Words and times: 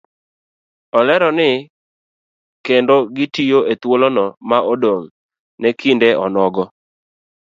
Olero 0.97 1.29
ni 1.39 1.49
kendo 2.65 2.95
gitiyo 3.15 3.59
ethuolono 3.73 4.25
ma 4.49 4.57
odong' 4.71 5.07
ne 5.59 5.69
kinde 5.79 6.09
onogo 6.25 6.63